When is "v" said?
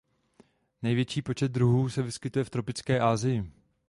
2.45-2.49